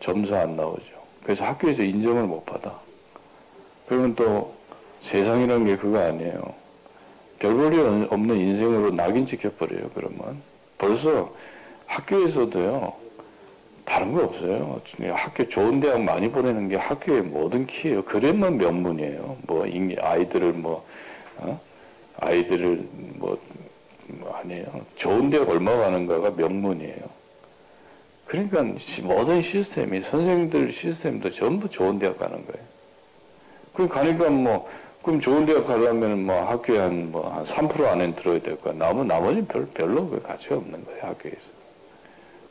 [0.00, 0.84] 점수 안 나오죠.
[1.22, 2.78] 그래서 학교에서 인정을 못 받아.
[3.86, 4.54] 그러면 또
[5.02, 6.54] 세상이라는 게 그거 아니에요.
[7.38, 10.42] 별 볼이 없는 인생으로 낙인 찍혀버려요, 그러면.
[10.78, 11.34] 벌써
[11.86, 12.92] 학교에서도요,
[13.84, 14.80] 다른 거 없어요.
[15.12, 18.04] 학교 좋은 대학 많이 보내는 게 학교의 모든 키예요.
[18.04, 19.38] 그래만 명문이에요.
[19.42, 19.66] 뭐,
[20.00, 20.86] 아이들을 뭐,
[21.38, 21.60] 어?
[22.20, 23.38] 아이들을 뭐,
[24.06, 24.84] 뭐 아니에요.
[24.96, 27.20] 좋은 대학 얼마 가는가가 명문이에요.
[28.26, 28.62] 그러니까
[29.02, 32.66] 모든 시스템이 선생님들 시스템도 전부 좋은 대학 가는 거예요.
[33.72, 34.68] 그럼 가니까 뭐
[35.02, 38.74] 그럼 좋은 대학 가려면 뭐 학교에 한 뭐 한 3% 안에 들어야 될 거야.
[38.74, 41.48] 나머 나머지 별 별로 그 가치가 없는 거예요 학교에서.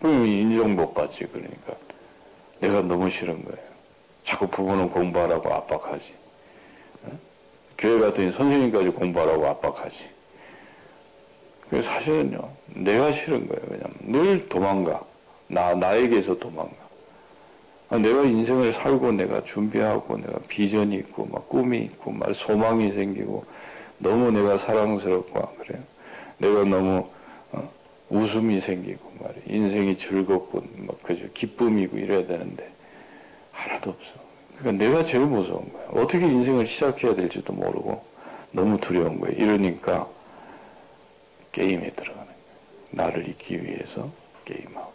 [0.02, 1.74] 그럼 인정 못 받지 그러니까
[2.60, 3.70] 내가 너무 싫은 거예요.
[4.24, 6.14] 자꾸 부모는 공부하라고 압박하지.
[7.80, 9.98] 교회 갔더니 선생님까지 공부하라고 압박하지.
[11.70, 13.62] 그 사실은요, 내가 싫은 거예요.
[13.70, 15.02] 왜냐면 늘 도망가.
[15.48, 16.76] 나, 나에게서 도망가.
[17.90, 23.46] 아, 내가 인생을 살고 내가 준비하고 내가 비전이 있고 막 꿈이 있고 막 소망이 생기고
[23.98, 25.82] 너무 내가 사랑스럽고 그래요.
[26.38, 27.08] 내가 너무
[27.52, 27.72] 어,
[28.10, 29.42] 웃음이 생기고 말이야.
[29.48, 32.70] 인생이 즐겁고 막 그저 기쁨이고 이래야 되는데
[33.52, 34.29] 하나도 없어.
[34.60, 36.04] 그러니까 내가 제일 무서운 거야.
[36.04, 38.04] 어떻게 인생을 시작해야 될지도 모르고
[38.52, 39.36] 너무 두려운 거예요.
[39.38, 40.08] 이러니까
[41.52, 42.40] 게임에 들어가는 거예요.
[42.92, 44.10] 나를 잊기 위해서
[44.46, 44.92] 게임하고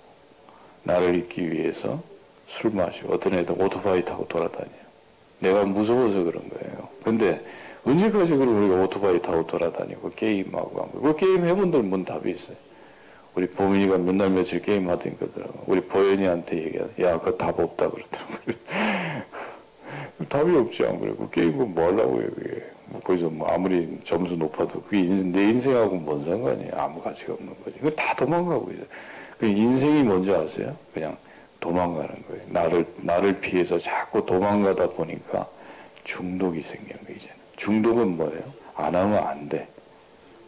[0.83, 2.03] 나를 잊기 위해서
[2.47, 4.85] 술 마시고 어떤 애들 오토바이 타고 돌아다녀요.
[5.41, 6.89] 내가 무서워서 그런 거예요.
[7.03, 7.41] 근데
[7.85, 12.57] 언제까지 그럼 우리가 오토바이 타고 돌아다니고 게임하고 하고 그 게임 해본 분들 뭔 답이 있어요.
[13.35, 15.65] 우리 보민이가 몇날 며칠 게임 하던 거더라고.
[15.67, 18.33] 우리 보현이한테 얘기하 야, 그거 답 없다 그러더라고.
[20.29, 21.13] 답이 없지 안 그래.
[21.17, 22.63] 그 게임은 뭐 하려고 해, 그게.
[22.87, 26.73] 뭐 거기서 뭐 아무리 점수 높아도 그게 인생, 내 인생하고 뭔 상관이야.
[26.75, 27.79] 아무 가치가 없는 거지.
[27.79, 28.83] 그거 다 도망가고 있어.
[29.39, 30.77] 그 인생이 뭔지 아세요?
[30.93, 31.17] 그냥
[31.61, 32.43] 도망가는 거예요.
[32.49, 35.49] 나를, 나를 피해서 자꾸 도망가다 보니까
[36.05, 37.35] 중독이 생기는 거예요, 이제는.
[37.57, 38.43] 중독은 뭐예요?
[38.77, 39.67] 안 하면 안 돼.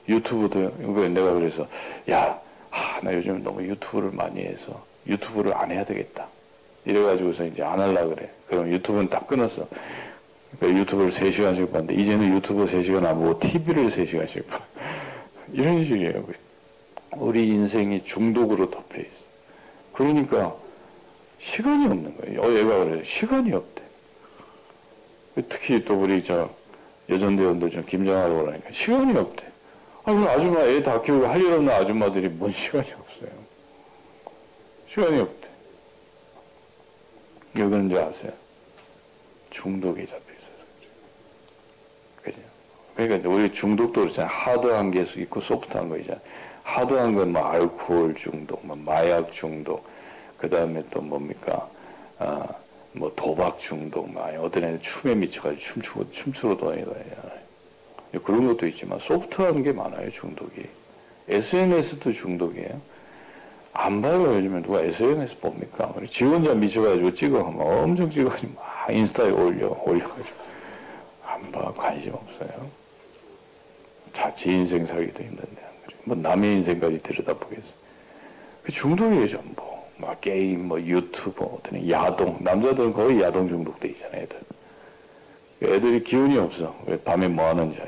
[0.09, 1.67] 유튜브도, 그 내가 그래서,
[2.11, 2.39] 야,
[2.71, 6.27] 아, 나 요즘 너무 유튜브를 많이 해서 유튜브를 안 해야 되겠다.
[6.85, 8.31] 이래가지고서 이제 안 하려 그래.
[8.49, 9.67] 그럼 유튜브는 딱 끊었어.
[10.59, 14.61] 그러니까 유튜브를 3시간씩 봤는데, 이제는 유튜브 3시간 안 보고 TV를 3시간씩 봐.
[15.53, 16.27] 이런 식이에요.
[17.17, 19.27] 우리 인생이 중독으로 덮여 있어.
[19.93, 20.55] 그러니까
[21.39, 22.43] 시간이 없는 거예요.
[22.43, 23.03] 어, 얘가 그래.
[23.05, 23.83] 시간이 없대.
[25.49, 26.49] 특히 또 우리 저
[27.11, 29.47] 여전대원들 좀 김장하러 오라니까 시간이 없대.
[30.05, 33.31] 아, 그 아줌마 애 다 키우고 할 일 없는 아줌마들이 뭔 시간이 없어요.
[34.89, 35.49] 시간이 없대.
[37.63, 38.33] 왜 그런지 아세요?
[39.51, 40.65] 중독에 잡혀 있어서
[42.23, 42.41] 그죠.
[42.95, 44.31] 그러니까 우리 중독도 그렇잖아요.
[44.31, 46.21] 하드한 게 있고 소프트한 거 있잖아요.
[46.63, 49.87] 하드한 건 뭐 알코올 중독, 뭐 마약 중독,
[50.37, 51.69] 그 다음에 또 뭡니까,
[52.19, 52.49] 아,
[52.93, 57.37] 뭐 도박 중독, 막 어떤 애는 춤에 미쳐가지고 춤추고, 춤추러 다니잖아요.
[58.25, 60.67] 그런 것도 있지만 소프트한 게 많아요, 중독이.
[61.29, 62.81] SNS도 중독이에요.
[63.79, 65.93] 안 봐요, 요즘에 누가 SNS 봅니까?
[66.09, 70.47] 지 혼자 미쳐가지고 찍어, 막 엄청 찍어가지고 막 인스타에 올려, 올려가지고.
[71.27, 72.71] 안 봐, 관심 없어요.
[74.13, 75.67] 자, 지 인생 살기도 힘든데.
[76.05, 77.75] 뭐 남의 인생까지 들여다보겠어.
[78.63, 79.63] 그 중독이에요, 전부.
[79.99, 82.39] 뭐 게임, 뭐 유튜브, 어떤 야동.
[82.41, 84.41] 남자들은 거의 야동 중독돼 있잖아요, 애들.
[85.63, 86.75] 애들이 기운이 없어.
[86.87, 87.79] 왜 밤에 뭐 하는지.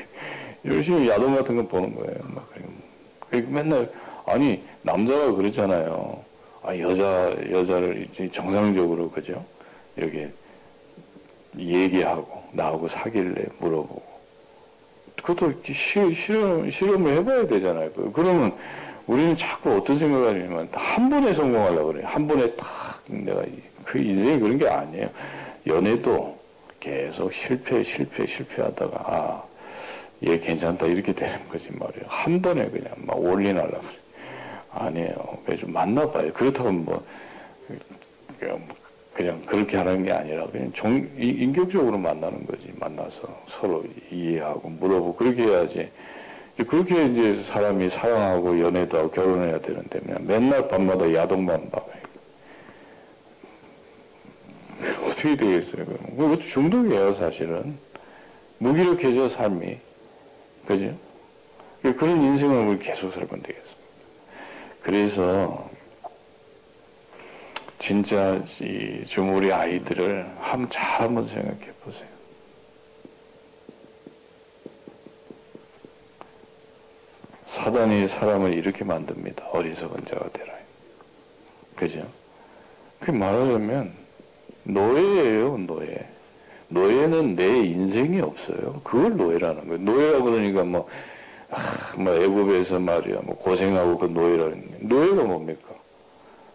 [0.64, 2.20] 열심히 야동 같은 거 보는 거예요.
[2.24, 2.48] 막
[3.28, 3.90] 그리고 맨날
[4.26, 6.24] 아니 남자가 그렇잖아요.
[6.62, 9.44] 아 여자 여자를 정상적으로 그죠?
[9.96, 10.28] 이렇게
[11.56, 14.02] 얘기하고 나하고 사귈래 물어보고
[15.16, 17.90] 그것도 시, 실험 실험을 해봐야 되잖아요.
[18.12, 18.52] 그러면
[19.06, 22.06] 우리는 자꾸 어떤 생각을 하냐면 한 번에 성공하려고 그래요.
[22.08, 22.66] 한 번에 탁
[23.06, 23.42] 내가
[23.84, 25.08] 그 인생이 그런 게 아니에요.
[25.68, 26.36] 연애도
[26.80, 29.42] 계속 실패 실패 실패하다가 아,
[30.26, 32.04] 얘 괜찮다 이렇게 되는 거지 말이에요.
[32.08, 34.05] 한 번에 그냥 막 올인하려고 그래.
[34.76, 35.38] 아니에요.
[35.46, 36.32] 매주 만나봐요.
[36.32, 37.04] 그렇다고 뭐
[39.14, 42.70] 그냥 그렇게 하는 게 아니라 그냥 종, 인격적으로 만나는 거지.
[42.78, 45.90] 만나서 서로 이해하고 물어보고 그렇게 해야지.
[46.68, 51.82] 그렇게 이제 사람이 사랑하고 연애도 하고 결혼해야 되는데 그냥 맨날 밤마다 야동만 봐.
[55.06, 55.84] 어떻게 되겠어요?
[55.84, 57.78] 그것도 중독이에요, 사실은.
[58.58, 59.78] 무기력해져, 삶이.
[60.66, 60.94] 그죠?
[61.82, 63.75] 그런 인생을 계속 살면 되겠습니다.
[64.86, 65.68] 그래서,
[67.76, 72.06] 진짜, 이, 좀 우리 아이들을 한, 잘 한번 생각해 보세요.
[77.46, 79.48] 사단이 사람을 이렇게 만듭니다.
[79.48, 80.54] 어리석은 자가 되라.
[81.74, 82.06] 그죠?
[83.00, 83.92] 그 말하자면,
[84.62, 86.06] 노예예요, 노예.
[86.68, 88.82] 노예는 내 인생이 없어요.
[88.84, 89.82] 그걸 노예라는 거예요.
[89.82, 90.88] 노예라고 그러니까 뭐,
[91.50, 94.76] 아, 뭐 애국에서 말이야, 뭐 고생하고 그 노예라는 게.
[94.80, 95.74] 노예가 뭡니까?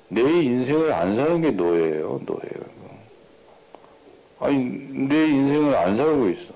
[0.09, 2.71] 내 인생을 안 사는 게 노예예요, 노예가.
[4.39, 4.57] 아니,
[5.07, 6.53] 내 인생을 안 살고 있어.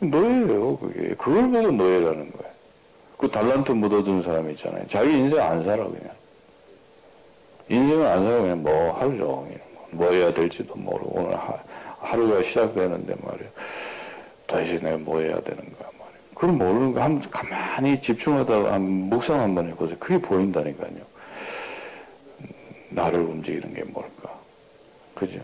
[0.00, 1.14] 노예예요, 그게.
[1.14, 2.54] 그걸 보고 노예라는 거예요.
[3.16, 4.86] 그 달란트 묻어둔 사람 있잖아요.
[4.88, 6.10] 자기 인생 안 살아, 그냥.
[7.68, 9.60] 인생을 안 살고 그냥 뭐 하루 종일.
[9.90, 13.48] 뭐 해야 될지도 모르고 오늘 하, 루가 시작되는데 말이야.
[14.46, 15.93] 다시 내가 뭐 해야 되는 거야.
[16.34, 19.96] 그걸 모르는 거 한, 가만히 집중하다가 묵상 한번 해보세요.
[19.98, 21.14] 그게 보인다니까요.
[22.90, 24.32] 나를 움직이는 게 뭘까.
[25.14, 25.40] 그죠?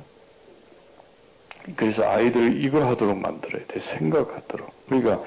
[1.77, 3.79] 그래서 아이들 이걸 하도록 만들어야 돼.
[3.79, 4.69] 생각하도록.
[4.89, 5.23] 그러니까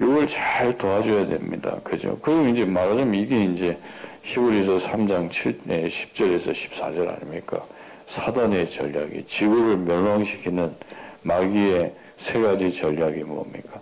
[0.00, 1.78] 이걸 잘 도와줘야 됩니다.
[1.84, 2.18] 그죠?
[2.22, 3.78] 그리고 이제 말하자면 이게 이제
[4.22, 7.64] 히브리서 3장 7, 10절에서 14절 아닙니까?
[8.06, 10.74] 사단의 전략이 지구를 멸망시키는
[11.22, 13.80] 마귀의 세 가지 전략이 뭡니까?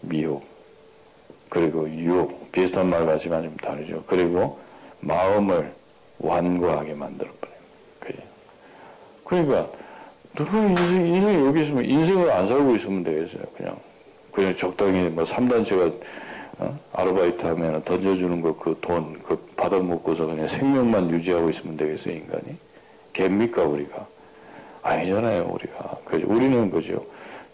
[0.00, 0.46] 미혹,
[1.54, 4.02] 그리고 유혹, 비슷한 말 같지만 좀 다르죠.
[4.08, 4.58] 그리고
[4.98, 5.72] 마음을
[6.18, 7.56] 완고하게 만들어버려요.
[8.00, 8.18] 그죠?
[9.22, 9.68] 그러니까,
[10.34, 13.42] 너 인생, 인생 여기 있으면 인생을 안 살고 있으면 되겠어요.
[13.56, 13.76] 그냥.
[14.32, 15.94] 그냥 적당히 뭐 3단체가
[16.58, 16.76] 어?
[16.92, 22.56] 아르바이트 하면 던져주는 거 그 돈, 그 받아먹고서 그냥 생명만 유지하고 있으면 되겠어요, 인간이?
[23.12, 24.04] 개입니까 우리가?
[24.82, 25.98] 아니잖아요 우리가.
[26.26, 27.04] 우리는 그죠.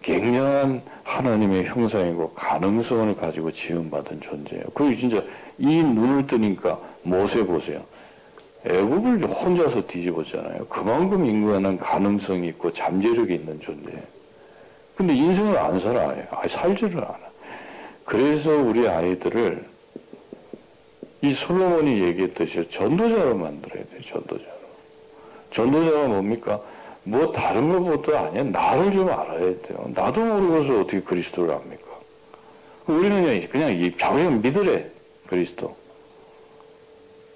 [0.02, 4.64] 굉장한 하나님의 형상이고 가능성을 가지고 지음받은 존재예요.
[4.74, 5.22] 그리고 진짜
[5.58, 7.82] 이 눈을 뜨니까 모세 보세요.
[8.64, 10.66] 애국을 혼자서 뒤집었잖아요.
[10.66, 14.02] 그만큼 인간은 가능성이 있고 잠재력이 있는 존재예요.
[14.96, 16.14] 근데 인생을 안 살아.
[16.30, 17.30] 아, 살지를 않아.
[18.04, 19.64] 그래서 우리 아이들을
[21.22, 24.44] 이 솔로몬이 얘기했듯이 전도자로 만들어야 돼, 전도자.
[25.50, 26.60] 전도자가 뭡니까?
[27.04, 28.42] 뭐 다른 것부터 아니야.
[28.44, 29.90] 나를 좀 알아야 돼요.
[29.94, 31.82] 나도 모르고서 어떻게 그리스도를 압니까?
[32.86, 34.86] 우리는 그냥 이 자기가 믿으래.
[35.26, 35.74] 그리스도.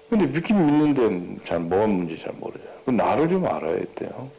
[0.09, 2.75] 근데 믿긴 믿는데 잘 뭐가 문제 잘 모르잖아요.
[2.85, 4.29] 나를 좀 알아야 돼요.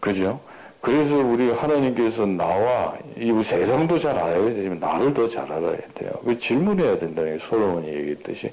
[0.00, 0.40] 그죠?
[0.80, 6.10] 그래서 우리 하나님께서 나와 이 세상도 잘 알아야 되지만 나를 더 잘 알아야 돼요.
[6.24, 8.50] 그 질문해야 된다는 게 솔로몬이 얘기했듯이.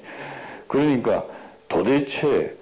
[0.66, 1.24] 그러니까
[1.68, 2.54] 도대체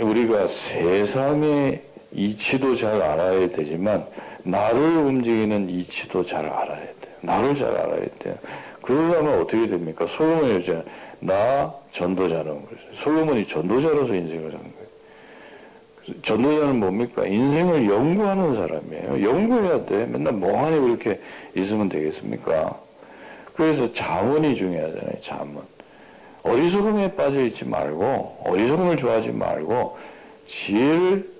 [0.00, 4.04] 우리가 세상의 이치도 잘 알아야 되지만
[4.42, 7.14] 나를 움직이는 이치도 잘 알아야 돼요.
[7.20, 8.34] 나를 잘 알아야 돼요.
[8.82, 10.06] 그러려면 어떻게 됩니까?
[10.06, 10.82] 솔로몬이 이제
[11.20, 12.76] 나 전도자라는 거죠.
[12.94, 16.20] 솔로몬이 전도자로서 인생을 사는 거예요.
[16.22, 17.26] 전도자는 뭡니까?
[17.26, 19.22] 인생을 연구하는 사람이에요.
[19.22, 20.06] 연구해야 돼.
[20.06, 21.20] 맨날 멍하니 그렇게
[21.54, 22.80] 있으면 되겠습니까?
[23.54, 25.20] 그래서 자문이 중요하잖아요.
[25.20, 25.62] 자문.
[26.42, 29.98] 어리석음에 빠져 있지 말고 어리석음을 좋아하지 말고
[30.46, 31.30] 지혜를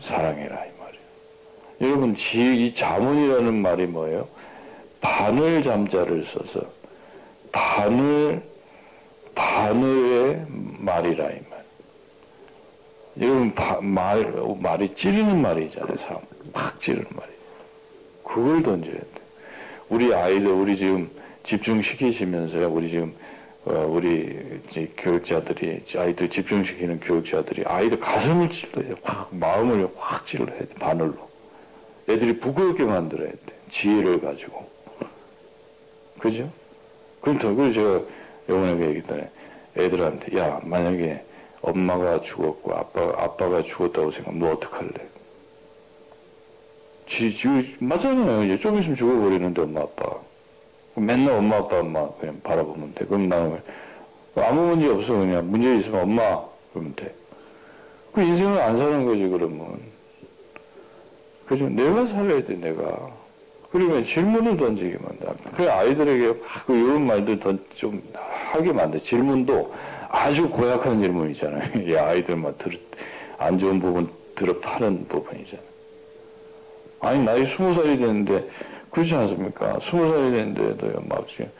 [0.00, 1.04] 사랑해라 이 말이에요.
[1.80, 4.28] 여러분 지혜 이 자문이라는 말이 뭐예요?
[5.00, 6.62] 바늘 잠자를 써서
[7.52, 8.42] 바늘
[9.34, 11.64] 바늘의 말이라 이 말.
[13.20, 15.96] 여러분 바, 말 말이 찌르는 말이잖아요.
[15.96, 16.20] 사람
[16.52, 17.38] 팍 찌르는 말이죠.
[18.24, 19.08] 그걸 던져야 돼.
[19.88, 21.10] 우리 아이들 우리 지금
[21.42, 22.68] 집중시키시면서요.
[22.70, 23.14] 우리 지금 어,
[23.64, 24.60] 우리
[24.96, 31.28] 교육자들이 아이들 집중시키는 교육자들이 아이들 가슴을 찔러야 확 마음을 확 찔러야 돼 바늘로
[32.08, 33.38] 애들이 부끄럽게 만들어야 돼
[33.70, 34.68] 지혜를 가지고
[36.18, 36.50] 그죠?
[37.20, 38.02] 그럼 더 그래서 제가
[38.50, 39.22] 영원하게 얘기했더니
[39.76, 41.24] 애들한테 야 만약에
[41.62, 45.14] 엄마가 죽었고 아빠 아빠가 죽었다고 생각하면 너 어떡할래?
[47.06, 48.56] 지, 지, 맞잖아요.
[48.58, 50.18] 좀 있으면 죽어버리는데 엄마 아빠.
[50.94, 53.04] 맨날 엄마 아빠만 그냥 바라보면 돼.
[53.06, 53.60] 그럼 나는
[54.36, 57.14] 아무 문제 없어 그냥 문제 있으면 엄마 그러면 돼.
[58.12, 59.78] 그 인생을 안 사는 거지 그러면.
[61.46, 61.68] 그죠?
[61.68, 63.10] 내가 살아야 돼 내가.
[63.70, 65.34] 그러면 질문을 던지게 만다.
[65.56, 67.40] 그 아이들에게 그 이런 말들
[67.74, 68.00] 좀
[68.52, 68.98] 하게 만다.
[68.98, 69.74] 질문도
[70.08, 71.82] 아주 고약한 질문이잖아요.
[71.90, 72.78] 이 아이들만 들
[73.38, 75.62] 안 좋은 부분 들어 파는 부분이잖아.
[77.00, 78.48] 아니 나이 스무 살이 됐는데
[78.94, 79.78] 그렇지 않습니까?
[79.80, 81.50] 스무 살이 됐는데도요 막 지금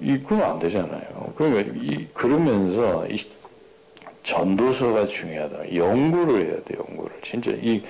[0.00, 1.32] 이 그건 안 되잖아요.
[1.36, 3.16] 그러니까 이 그러면서 이
[4.22, 5.74] 전도서가 중요하다.
[5.74, 7.82] 연구를 해야 돼 연구를 진짜 이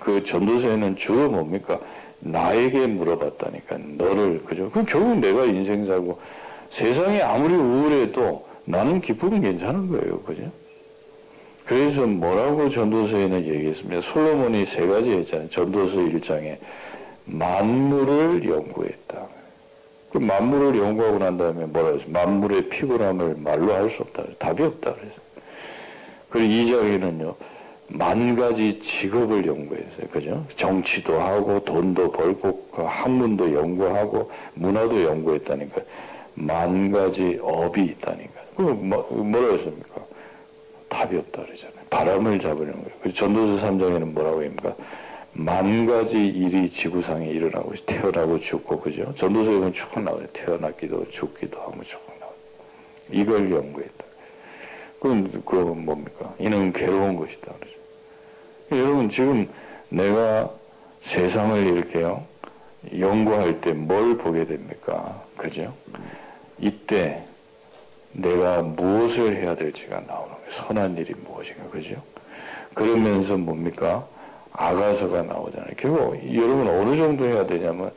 [0.00, 1.78] 그 전도서에는 주로 뭡니까?
[2.20, 4.70] 나에게 물어봤다니까 너를 그죠?
[4.70, 6.20] 그럼 결국 내가 인생 살고
[6.70, 10.50] 세상이 아무리 우울해도 나는 기쁘면 괜찮은 거예요, 그죠?
[11.64, 14.00] 그래서 뭐라고 전도서에는 얘기했습니다.
[14.00, 15.48] 솔로몬이 세 가지 했잖아요.
[15.48, 16.58] 전도서 1장에
[17.24, 19.26] 만물을 연구했다.
[20.12, 22.08] 그 만물을 연구하고 난 다음에 뭐라 했어요?
[22.10, 24.24] 만물의 피곤함을 말로 할 수 없다.
[24.38, 24.94] 답이 없다.
[24.94, 25.14] 그래서.
[26.28, 27.34] 그리고 2장에는요.
[27.88, 30.06] 만 가지 직업을 연구했어요.
[30.10, 30.46] 그죠?
[30.56, 35.80] 정치도 하고 돈도 벌고 그 학문도 연구하고 문화도 연구했다니까.
[36.34, 38.40] 만 가지 업이 있다니까.
[38.56, 40.00] 그 뭐, 뭐라 했습니까?
[40.88, 41.76] 답이 없다 그러잖아요.
[41.90, 42.96] 바람을 잡으려는 거예요.
[43.02, 44.74] 그 전도서 3장에는 뭐라고 합니까?
[45.34, 49.14] 만 가지 일이 지구상에 일어나고 태어나고 죽고 그죠?
[49.14, 50.26] 전도서에 보면 쭉 나와요.
[50.32, 52.34] 태어났기도 죽기도 하고 쭉 나와요.
[53.10, 54.04] 이걸 연구했다.
[55.00, 56.34] 그럼 그건 뭡니까?
[56.38, 57.52] 이는 괴로운 것이다.
[57.58, 57.76] 그러죠.
[58.72, 59.48] 여러분 지금
[59.88, 60.50] 내가
[61.00, 62.24] 세상을 이렇게요
[62.98, 65.22] 연구할 때 뭘 보게 됩니까?
[65.36, 65.74] 그죠?
[66.58, 67.24] 이때
[68.12, 70.50] 내가 무엇을 해야 될지가 나오는 거예요.
[70.50, 72.02] 선한 일이 무엇인가, 그죠?
[72.74, 74.06] 그러면서 뭡니까?
[74.52, 75.70] 아가서가 나오잖아요.
[75.76, 77.90] 결국 여러분 어느 정도 해야 되냐면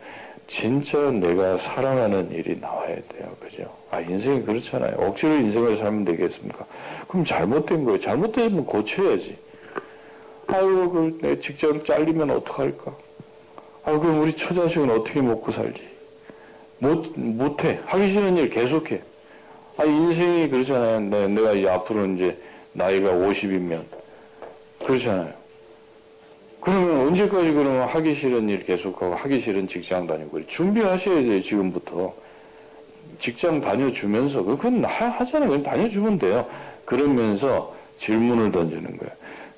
[0.48, 3.36] 진짜 내가 사랑하는 일이 나와야 돼요.
[3.40, 3.72] 그죠?
[3.90, 4.96] 아, 인생이 그렇잖아요.
[4.98, 6.66] 억지로 인생을 살면 되겠습니까?
[7.08, 8.00] 그럼 잘못된 거예요.
[8.00, 9.38] 잘못되면 고쳐야지.
[10.48, 12.96] 아유, 그, 내 직장 잘리면 어떡할까?
[13.86, 15.82] 아, 그럼 우리 처자식은 어떻게 먹고 살지?
[16.78, 17.80] 못, 못해.
[17.86, 19.02] 하기 싫은 일 계속해.
[19.78, 21.00] 아, 인생이 그렇잖아요.
[21.02, 22.38] 내, 내가 이제 앞으로 이제
[22.74, 23.84] 나이가 50이면.
[24.86, 25.45] 그렇잖아요.
[26.66, 32.12] 그러면 언제까지 그러면 하기 싫은 일 계속하고 하기 싫은 직장 다니고 준비하셔야 돼요, 지금부터.
[33.20, 35.50] 직장 다녀주면서, 그건 하잖아요.
[35.50, 36.48] 그냥 다녀주면 돼요.
[36.84, 39.14] 그러면서 질문을 던지는 거예요.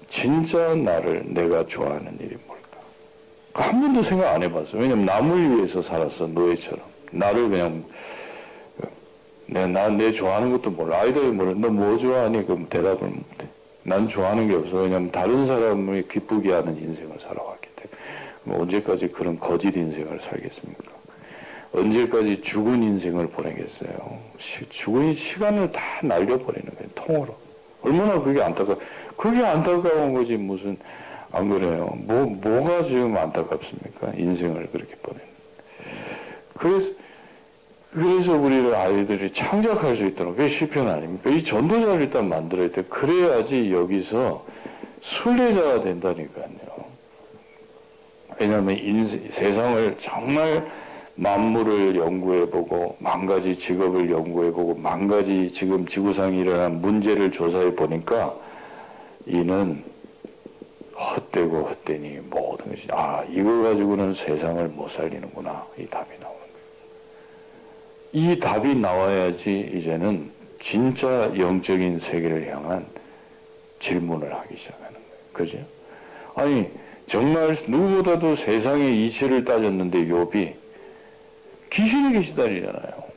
[0.10, 2.78] 진짜 나를 내가 좋아하는 일이 뭘까?
[3.54, 4.78] 한 번도 생각 안 해봤어.
[4.78, 6.82] 왜냐면 남을 위해서 살았어, 노예처럼.
[7.12, 7.86] 나를 그냥,
[9.46, 11.00] 내, 나, 내 좋아하는 것도 몰라.
[11.00, 11.54] 아이들이 몰라.
[11.56, 12.46] 너 뭐 좋아하니?
[12.46, 13.48] 그럼 대답을 못해.
[13.88, 14.82] 난 좋아하는 게 없어.
[14.82, 18.62] 왜냐면 다른 사람을 기쁘게 하는 인생을 살아왔기 때문에.
[18.62, 20.84] 언제까지 그런 거짓 인생을 살겠습니까?
[21.72, 24.20] 언제까지 죽은 인생을 보내겠어요?
[24.40, 26.90] 시, 죽은 시간을 다 날려버리는 거예요.
[26.96, 27.36] 통으로.
[27.82, 28.76] 얼마나 그게 안타까,
[29.16, 30.78] 그게 안타까운 거지, 무슨,
[31.32, 31.94] 안 그래요.
[31.96, 34.12] 뭐, 뭐가 지금 안타깝습니까?
[34.18, 35.26] 인생을 그렇게 보내는.
[36.58, 36.92] 그래서,
[37.98, 41.32] 그래서 우리를 아이들이 창작할 수 있도록, 그게 시편 아닙니까?
[41.32, 42.84] 이 전도자를 일단 만들어야 돼.
[42.84, 44.46] 그래야지 여기서
[45.02, 46.46] 순례자가 된다니까요.
[48.40, 50.68] 왜냐하면 인생, 세상을 정말
[51.16, 58.36] 만물을 연구해보고 만 가지 직업을 연구해보고 만 가지 지금 지구상에 일어난 문제를 조사해 보니까
[59.26, 59.84] 이는
[60.96, 66.37] 헛되고 헛되니 모든 것이 아 이걸 가지고는 세상을 못 살리는구나 이 답이 거예요.
[68.14, 72.86] 이 답이 나와야지 이제는 진짜 영적인 세계를 향한
[73.80, 75.24] 질문을 하기 시작하는 거예요.
[75.34, 75.60] 그죠?
[76.36, 76.70] 아니
[77.06, 80.54] 정말 누구보다도 세상의 이치를 따졌는데 욥이
[81.70, 83.08] 귀신에게 시달리잖아요.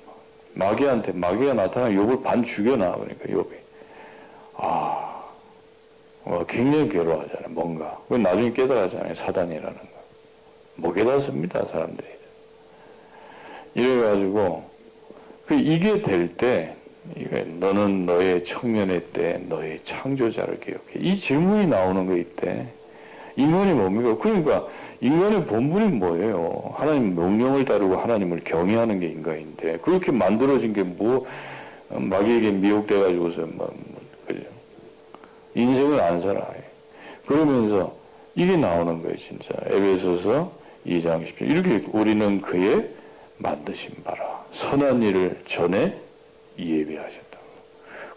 [0.54, 3.54] 마귀한테 마귀가 나타나 욥을 반 죽여놔 그러니까 욥이
[4.56, 5.24] 아
[6.24, 7.48] 어, 굉장히 괴로워하잖아요.
[7.48, 9.14] 뭔가 그 나중에 깨달았잖아요.
[9.14, 9.88] 사단이라는 거.
[10.76, 11.64] 못 깨닫습니다.
[11.66, 12.06] 사람들이.
[13.74, 14.69] 이래가지고 그
[15.54, 16.74] 이게 될때
[17.58, 20.98] 너는 너의 청년의 때 너의 창조자를 기억해.
[20.98, 22.66] 이 질문이 나오는 거 이때
[23.36, 24.16] 인간이 뭡니까?
[24.18, 24.66] 그러니까
[25.00, 26.74] 인간의 본분이 뭐예요?
[26.74, 31.26] 하나님 명령을 따르고 하나님을 경외하는 게 인간인데 그렇게 만들어진 게 뭐
[31.90, 34.42] 마귀에게 미혹돼 가지고서 뭐, 뭐 그죠?
[35.54, 36.46] 인생을 안 살아.
[37.26, 37.94] 그러면서
[38.34, 39.54] 이게 나오는 거예요, 진짜.
[39.66, 40.52] 에베소서
[40.86, 41.42] 2장 10절.
[41.42, 42.88] 이렇게 우리는 그의
[43.38, 45.98] 만드신 바라 선한 일을 전에
[46.58, 47.38] 예배하셨다.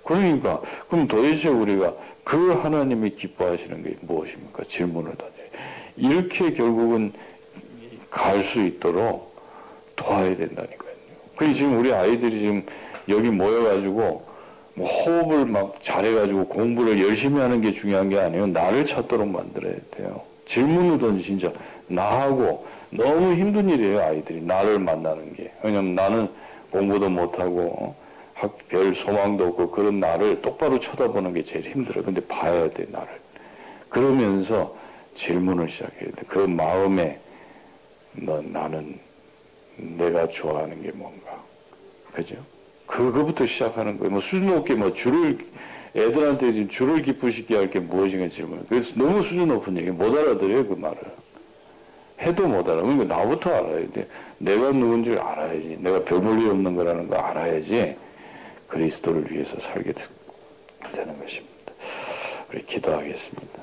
[0.04, 4.64] 그러니까 그럼 도대체 우리가 그 하나님이 기뻐하시는 게 무엇입니까?
[4.64, 5.34] 질문을 던져.
[5.96, 7.14] 이렇게 결국은
[8.10, 9.36] 갈 수 있도록
[9.96, 10.94] 도와야 된다니까요.
[11.36, 12.66] 그리고 지금 우리 아이들이 지금
[13.10, 14.26] 여기 모여가지고
[14.76, 18.48] 뭐 호흡을 막 잘해가지고 공부를 열심히 하는 게 중요한 게 아니에요.
[18.48, 20.22] 나를 찾도록 만들어야 돼요.
[20.46, 21.52] 질문을 던지 진짜
[21.88, 24.02] 나하고 너무 힘든 일이에요.
[24.02, 25.52] 아이들이 나를 만나는 게.
[25.64, 26.30] 왜냐면 나는
[26.72, 27.96] 공부도 못하고
[28.68, 32.04] 별 소망도 없고 그런 나를 똑바로 쳐다보는 게 제일 힘들어요.
[32.04, 33.08] 근데 봐야 돼 나를.
[33.90, 34.76] 그러면서
[35.14, 36.24] 질문을 시작해야 돼.
[36.28, 37.20] 그 마음에
[38.14, 39.00] 너 나는
[39.78, 41.42] 내가 좋아하는 게 뭔가.
[42.12, 42.36] 그죠?
[42.88, 44.12] 그거부터 시작하는 거예요.
[44.12, 45.38] 뭐 수준 높게 뭐 줄을
[45.96, 48.66] 애들한테 지금 줄을 기쁘시게 할 게 무엇인가 질문.
[48.68, 50.98] 그래서 너무 수준 높은 얘기 못 알아들어요 그 말을.
[52.24, 52.82] 해도 못 알아.
[52.82, 54.08] 그러니까 나부터 알아야 돼.
[54.38, 55.78] 내가 누군지 알아야지.
[55.80, 57.96] 내가 별 볼일 없는 거라는 거 알아야지.
[58.68, 59.94] 그리스도를 위해서 살게
[60.94, 61.74] 되는 것입니다.
[62.52, 63.63] 우리 기도하겠습니다.